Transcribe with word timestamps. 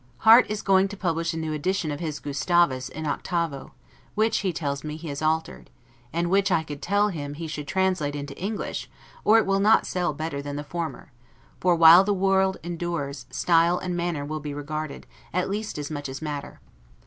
Harte 0.17 0.49
is 0.49 0.63
going 0.63 0.87
to 0.87 0.97
publish 0.97 1.31
a 1.31 1.37
new 1.37 1.53
edition 1.53 1.91
of 1.91 1.99
his 1.99 2.19
"Gustavus," 2.19 2.89
in 2.89 3.05
octavo; 3.05 3.73
which, 4.15 4.39
he 4.39 4.51
tells 4.51 4.83
me, 4.83 4.95
he 4.97 5.09
has 5.09 5.21
altered, 5.21 5.69
and 6.11 6.31
which, 6.31 6.51
I 6.51 6.63
could 6.63 6.81
tell 6.81 7.09
him, 7.09 7.35
he 7.35 7.45
should 7.45 7.67
translate 7.67 8.15
into 8.15 8.35
English, 8.35 8.89
or 9.23 9.37
it 9.37 9.45
will 9.45 9.59
not 9.59 9.85
sell 9.85 10.11
better 10.11 10.41
than 10.41 10.55
the 10.55 10.63
former; 10.63 11.11
for, 11.59 11.75
while 11.75 12.03
the 12.03 12.15
world 12.15 12.57
endures, 12.63 13.27
style 13.29 13.77
and 13.77 13.95
manner 13.95 14.25
will 14.25 14.39
be 14.39 14.55
regarded, 14.55 15.05
at 15.35 15.51
least 15.51 15.77
as 15.77 15.91
much 15.91 16.09
as 16.09 16.19
matter. 16.19 16.61